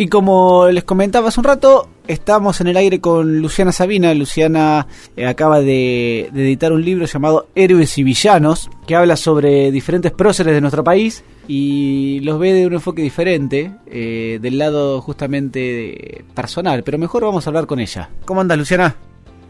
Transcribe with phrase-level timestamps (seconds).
[0.00, 4.14] Y como les comentaba hace un rato, estamos en el aire con Luciana Sabina.
[4.14, 4.86] Luciana
[5.16, 10.54] eh, acaba de, editar un libro llamado Héroes y Villanos, que habla sobre diferentes próceres
[10.54, 16.84] de nuestro país y los ve de un enfoque diferente, eh, del lado justamente personal.
[16.84, 18.08] Pero mejor vamos a hablar con ella.
[18.24, 18.94] ¿Cómo andas, Luciana?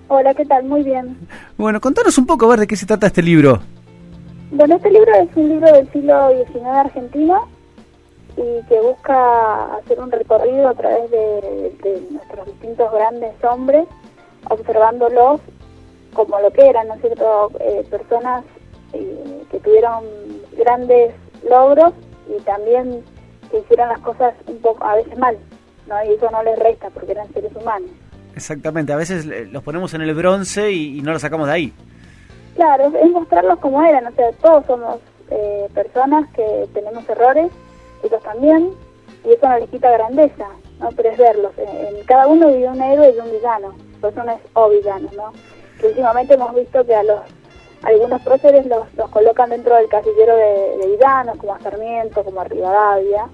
[0.08, 0.64] Hola, ¿qué tal?
[0.64, 1.14] Muy bien.
[1.58, 3.60] Bueno, contanos un poco a ver de qué se trata este libro.
[4.50, 7.57] Bueno, este libro es un libro del siglo XIX argentino
[8.38, 13.86] y que busca hacer un recorrido a través de, nuestros distintos grandes hombres,
[14.48, 15.40] observándolos
[16.14, 18.44] como lo que eran, ¿no es cierto?, eh, personas
[18.92, 20.04] eh, que tuvieron
[20.56, 21.14] grandes
[21.48, 21.92] logros
[22.28, 23.02] y también
[23.50, 25.36] que hicieron las cosas un poco, a veces mal,
[25.86, 26.04] ¿no?
[26.04, 27.90] Y eso no les resta porque eran seres humanos.
[28.36, 31.72] Exactamente, a veces los ponemos en el bronce y, no los sacamos de ahí.
[32.54, 37.50] Claro, es mostrarlos como eran, o sea, todos somos eh, personas que tenemos errores,
[38.02, 38.72] ellos también,
[39.24, 40.48] y eso no les quita grandeza,
[40.80, 40.90] ¿no?
[40.92, 44.38] Pero es verlos, en, cada uno vive un héroe y un villano, por eso no
[44.54, 45.32] o villano, ¿no?
[45.80, 47.20] Que últimamente hemos visto que a los
[47.82, 52.40] algunos próceres los, los colocan dentro del casillero de, de villanos, como a Sarmiento, como
[52.40, 53.28] a Rivadavia,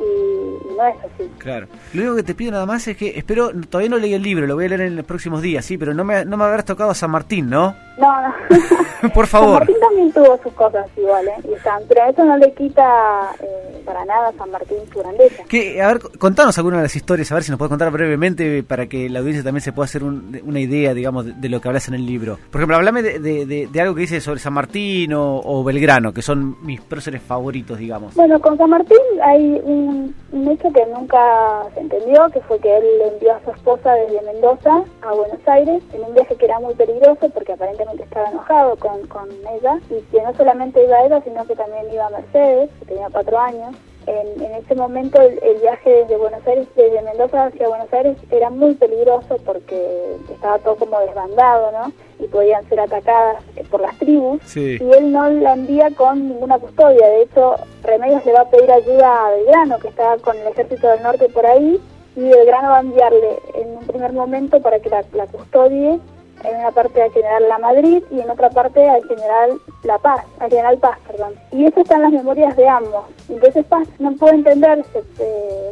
[0.00, 1.30] y, no es así.
[1.38, 1.66] Claro.
[1.92, 4.46] Lo único que te pido nada más es que, espero, todavía no leí el libro,
[4.46, 6.64] lo voy a leer en los próximos días, sí, pero no me, no me habrás
[6.64, 7.74] tocado a San Martín, ¿no?
[7.98, 9.10] No, no.
[9.14, 9.58] Por favor.
[9.58, 11.48] San Martín también tuvo sus cosas igual, ¿eh?
[11.48, 15.44] Y están, pero eso no le quita eh, para nada a San Martín su grandeza.
[15.48, 18.62] Que, a ver, contanos alguna de las historias, a ver si nos puedes contar brevemente
[18.62, 21.88] para que la audiencia también se pueda hacer una idea, digamos, de, lo que hablas
[21.88, 22.38] en el libro.
[22.50, 26.56] Por ejemplo, hablame de, de, algo que dice sobre San Martín o, Belgrano, que son
[26.64, 28.14] mis próceres favoritos, digamos.
[28.14, 29.83] Bueno, con San Martín hay un,
[30.32, 34.22] un hecho que nunca se entendió, que fue que él envió a su esposa desde
[34.22, 38.76] Mendoza a Buenos Aires en un viaje que era muy peligroso porque aparentemente estaba enojado
[38.76, 42.10] con, con ella y que no solamente iba a ella, sino que también iba a
[42.10, 43.74] Mercedes, que tenía cuatro años.
[44.06, 48.50] En, en ese momento el, viaje desde Buenos Aires, desde Mendoza hacia Buenos Aires era
[48.50, 51.92] muy peligroso porque estaba todo como desbandado, ¿no?
[52.18, 54.40] Y podían ser atacadas por las tribus.
[54.56, 57.06] Y él no la envía con ninguna custodia.
[57.08, 60.88] De hecho, Remedios le va a pedir ayuda a Belgrano, que está con el ejército
[60.88, 61.80] del norte por ahí,
[62.16, 65.98] y Belgrano va a enviarle en un primer momento para que la, la custodie
[66.44, 70.24] en una parte al general La Madrid y en otra parte al general La Paz,
[70.38, 71.34] al general Paz, perdón.
[71.52, 73.06] Y eso está en las memorias de ambos.
[73.28, 75.02] Entonces Paz no puede entender, se,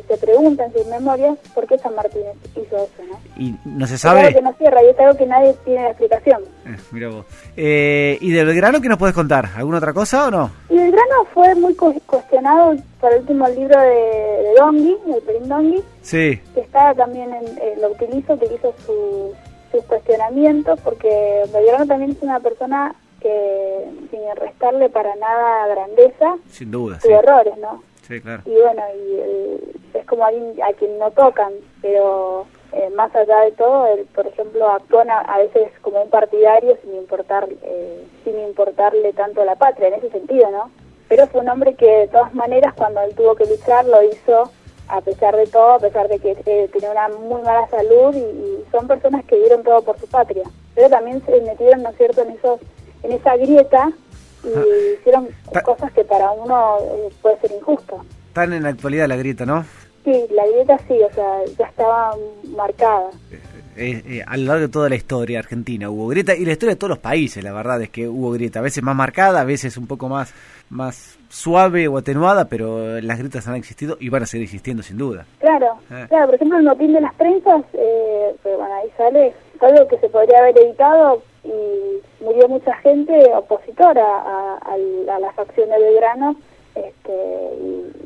[0.08, 2.22] se, pregunta en sus memorias por qué San Martín
[2.52, 3.18] hizo eso, ¿no?
[3.36, 4.20] Y no se sabe...
[4.20, 6.42] Es algo que no cierra y es algo que nadie tiene explicación.
[6.66, 7.26] Eh, mira vos.
[7.56, 9.48] Eh, ¿Y de Belgrano qué nos puedes contar?
[9.56, 10.50] ¿Alguna otra cosa o no?
[10.68, 15.82] Y Belgrano fue muy cuestionado por el último libro de, de Dongui, el Perín Dongui.
[16.02, 16.40] Sí.
[16.54, 19.34] Que está también en, eh, lo utilizo, utilizo su
[19.72, 26.70] sus cuestionamientos, porque Belgrano también es una persona que, sin restarle para nada grandeza, sin
[26.70, 27.82] duda, sus errores, ¿no?
[28.06, 28.42] Sí, claro.
[28.46, 33.52] Y bueno, y es como alguien a quien no tocan, pero eh, más allá de
[33.52, 39.12] todo, él, por ejemplo, actúa a, veces como un partidario sin importar eh, sin importarle
[39.12, 40.70] tanto a la patria, en ese sentido, ¿no?
[41.08, 44.50] Pero fue un hombre que de todas maneras cuando él tuvo que luchar lo hizo
[44.88, 48.70] a pesar de todo, a pesar de que eh, tenía una muy mala salud y,
[48.70, 50.44] son personas que dieron todo por su patria.
[50.75, 52.60] Pero también se metieron, ¿no es cierto?, en, esos,
[53.03, 53.93] en esa grieta
[54.44, 54.65] y ah.
[54.98, 55.28] hicieron
[55.65, 58.04] cosas que para uno eh, puede ser injusto.
[58.28, 59.65] Están en la actualidad la grieta, ¿no?
[60.04, 62.16] Sí, la grieta sí, o sea, ya estaba
[62.49, 63.10] marcada.
[63.76, 66.74] Eh, eh, a lo largo de toda la historia argentina hubo grieta y la historia
[66.74, 69.44] de todos los países, la verdad es que hubo grieta, a veces más marcada, a
[69.44, 70.34] veces un poco más,
[70.68, 74.98] más suave o atenuada, pero las grietas han existido y van a seguir existiendo sin
[74.98, 75.24] duda.
[75.38, 76.04] Claro, eh.
[76.08, 80.08] claro, por ejemplo el motín de las prensas, eh, bueno, ahí sale algo que se
[80.08, 84.74] podría haber evitado y murió mucha gente opositora a, a,
[85.16, 86.36] a las acciones de grano
[86.74, 87.12] este,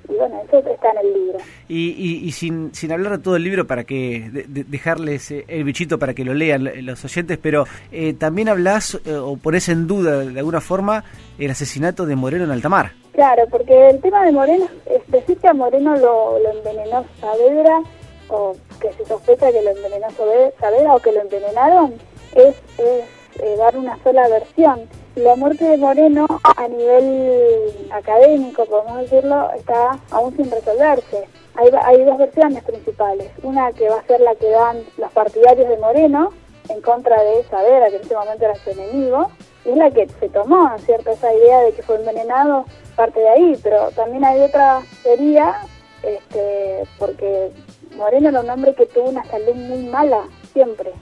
[0.08, 1.38] y, bueno, eso está en el libro.
[1.68, 5.98] Y, y, sin, sin hablar de todo el libro, para que dejarles eh, el bichito
[5.98, 10.18] para que lo lean los oyentes, pero eh, también hablas eh, o pones en duda
[10.18, 11.04] de alguna forma
[11.38, 12.92] el asesinato de Moreno en Altamar.
[13.12, 14.66] Claro, porque el tema de Moreno,
[15.08, 17.80] decir que a Moreno lo, lo envenenó Saavedra,
[18.28, 21.94] o que se sospecha que lo envenenó Saavedra o que lo envenenaron,
[22.34, 24.80] es, es dar una sola versión
[25.16, 31.26] la muerte de Moreno a nivel académico, podemos decirlo, está aún sin resolverse.
[31.54, 33.30] Hay, hay dos versiones principales.
[33.42, 36.32] Una que va a ser la que dan los partidarios de Moreno
[36.68, 39.30] en contra de Saavedra, que en ese momento era su enemigo,
[39.64, 41.10] y es la que se tomó, ¿cierto?
[41.10, 45.62] Esa idea de que fue envenenado parte de ahí, pero también hay otra teoría,
[46.02, 47.52] este, porque
[47.96, 50.92] Moreno era un hombre que tuvo una salud muy mala siempre.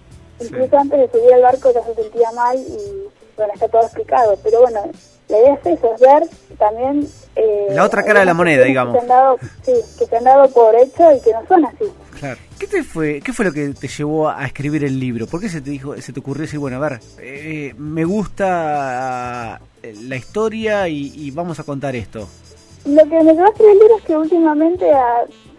[0.40, 4.36] Incluso antes de subir al barco ya se sentía mal y bueno, está todo explicado,
[4.42, 4.81] pero bueno,
[5.28, 6.22] la idea es eso, es ver
[6.58, 7.08] también...
[7.36, 8.94] Eh, la otra cara de la moneda, digamos.
[8.94, 11.64] Que se, han dado, sí, que se han dado por hecho y que no son
[11.64, 11.84] así.
[12.20, 12.40] Claro.
[12.58, 15.26] ¿Qué, te fue, ¿Qué fue lo que te llevó a escribir el libro?
[15.26, 19.60] ¿Por qué se te, dijo, se te ocurrió decir, bueno, a ver, eh, me gusta
[19.82, 22.28] la historia y, vamos a contar esto?
[22.84, 24.86] Lo que me llevó a escribir el libro es que últimamente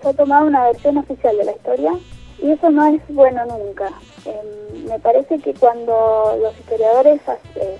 [0.01, 1.92] se ha tomado una versión oficial de la historia
[2.46, 3.92] y eso no es bueno nunca.
[4.24, 7.20] Em, me parece que cuando los historiadores
[7.56, 7.78] eh,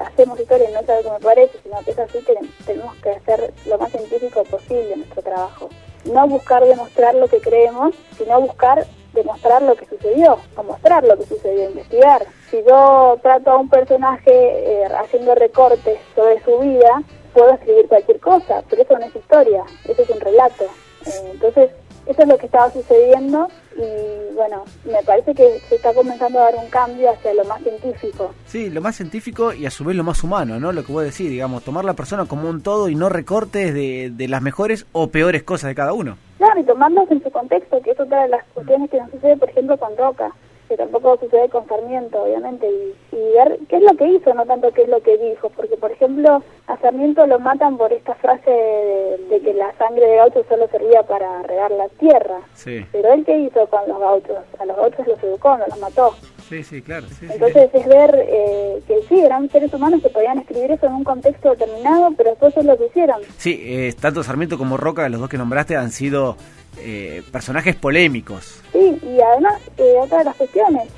[0.00, 2.34] hacemos historia, no es algo que me parece, sino que es así que
[2.64, 5.68] tenemos que hacer lo más científico posible nuestro trabajo.
[6.04, 11.18] No buscar demostrar lo que creemos, sino buscar demostrar lo que sucedió, o mostrar lo
[11.18, 12.24] que sucedió, investigar.
[12.52, 17.02] Si yo trato a un personaje eh, haciendo recortes sobre su vida,
[17.34, 20.64] puedo escribir cualquier cosa, pero eso no es historia, eso es un relato.
[21.06, 21.70] Eh, entonces,
[22.08, 26.44] eso es lo que estaba sucediendo y bueno, me parece que se está comenzando a
[26.44, 28.34] dar un cambio hacia lo más científico.
[28.46, 30.72] Sí, lo más científico y a su vez lo más humano, ¿no?
[30.72, 34.10] Lo que vos decís, digamos, tomar la persona como un todo y no recortes de,
[34.12, 36.16] de las mejores o peores cosas de cada uno.
[36.38, 39.36] Claro, y tomarlos en su contexto, que es otra de las cuestiones que nos sucede,
[39.36, 40.32] por ejemplo, con Roca
[40.68, 42.94] que tampoco sucede con Sarmiento, obviamente, y,
[43.34, 45.90] ver qué es lo que hizo, no tanto qué es lo que dijo, porque, por
[45.90, 50.68] ejemplo, a Sarmiento lo matan por esta frase de, que la sangre de gauchos solo
[50.68, 52.40] servía para regar la tierra.
[52.54, 52.84] Sí.
[52.92, 54.36] Pero él qué hizo con los gauchos?
[54.58, 56.14] A los gauchos los educó, no los mató.
[56.48, 57.06] Sí, sí, claro.
[57.20, 61.04] Entonces es ver eh, que sí, eran seres humanos que podían escribir eso en un
[61.04, 63.20] contexto determinado, pero después es lo que hicieron.
[63.36, 66.36] Sí, eh, tanto Sarmiento como Roca, los dos que nombraste, han sido
[66.78, 68.62] eh, personajes polémicos.
[68.78, 70.88] Sí, y además, eh, otra de las cuestiones,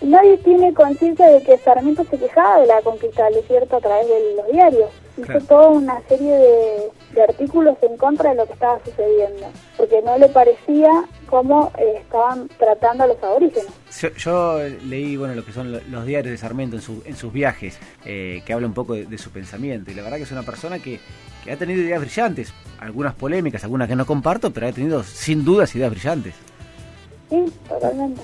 [0.00, 4.06] nadie tiene conciencia de que Sarmiento se quejaba de la conquista del desierto a través
[4.06, 4.90] de los diarios.
[5.18, 6.32] Hizo toda una serie
[7.12, 11.96] de, artículos en contra de lo que estaba sucediendo, porque no le parecía cómo eh,
[11.98, 13.72] estaban tratando a los aborígenes.
[14.16, 18.40] Yo, leí bueno lo que son los diarios de Sarmiento en, en sus viajes, eh,
[18.46, 21.00] que habla un poco de, su pensamiento, y la verdad que es una persona que,
[21.44, 25.44] que ha tenido ideas brillantes, algunas polémicas, algunas que no comparto, pero ha tenido sin
[25.44, 26.34] dudas ideas brillantes.
[27.30, 28.20] Sí, totalmente.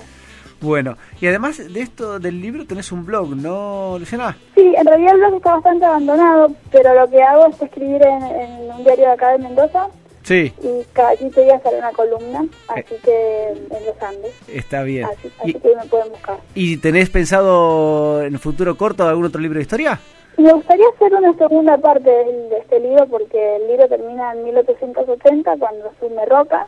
[0.59, 4.35] Bueno, y además de esto del libro tenés un blog, ¿no, Luciana?
[4.55, 8.71] Sí, en realidad el blog está bastante abandonado, pero lo que hago es escribir en,
[8.71, 9.87] un diario de acá de Mendoza.
[10.23, 10.51] Sí.
[10.61, 12.99] Y cada 15 días sale una columna, así eh.
[13.03, 14.33] que en los Andes.
[14.49, 15.05] Está bien.
[15.05, 16.37] Así, que me pueden buscar.
[16.53, 19.99] ¿Y tenés pensado en el futuro corto algún otro libro de historia?
[20.37, 25.55] Me gustaría hacer una segunda parte de, este libro porque el libro termina en 1880
[25.57, 26.67] cuando asume Roca,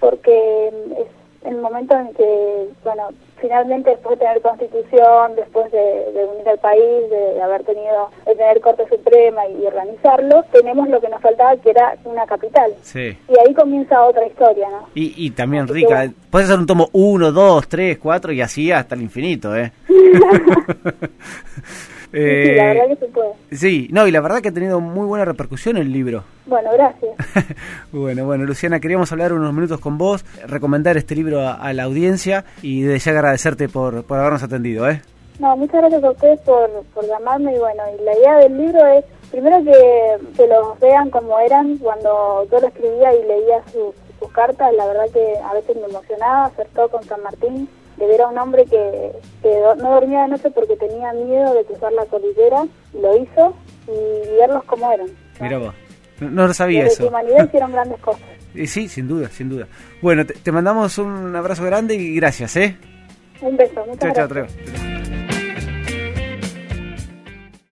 [0.00, 3.08] porque es el momento en que, bueno,
[3.40, 8.60] finalmente después de tener constitución, después de, unir al país, de, haber tenido, de tener
[8.60, 12.72] Corte Suprema y, organizarlo, tenemos lo que nos faltaba que era una capital.
[12.82, 13.16] Sí.
[13.28, 14.88] Y ahí comienza otra historia, ¿no?
[14.94, 18.94] Y, y también rica, puedes hacer un tomo 1, 2, 3, 4 y así hasta
[18.94, 19.72] el infinito, ¿eh?
[22.14, 23.30] sí, la verdad que se puede.
[23.52, 26.24] Sí, no, y la verdad que ha tenido muy buena repercusión el libro.
[26.46, 27.16] Bueno, gracias.
[27.90, 32.44] bueno, bueno, Luciana, queríamos hablar unos minutos con vos, recomendar este libro a, la audiencia
[32.60, 35.00] y de ya agradecerte por, por habernos atendido, ¿eh?
[35.38, 38.86] No, muchas gracias a ustedes por, por llamarme y bueno, y la idea del libro
[38.86, 43.94] es primero que, que los vean como eran cuando yo lo escribía y leía sus,
[44.20, 48.06] sus cartas, la verdad que a veces me emocionaba, hacer todo con San Martín de
[48.06, 49.12] ver a un hombre que,
[49.78, 53.54] no dormía de noche porque tenía miedo de cruzar la cordillera, lo hizo
[53.86, 55.08] y verlos como eran.
[55.40, 55.74] Mira vos,
[56.20, 57.08] no, lo sabía eso.
[57.08, 58.22] humanidad hicieron grandes cosas.
[58.66, 59.66] Sí, sin duda, sin duda.
[60.00, 62.76] Bueno, te, mandamos un abrazo grande y gracias, ¿eh?
[63.40, 64.93] Un beso, muchas gracias.